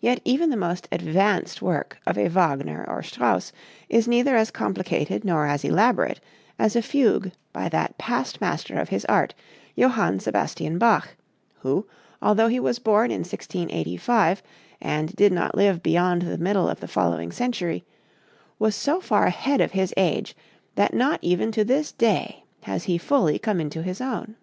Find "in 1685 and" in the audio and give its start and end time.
13.10-15.14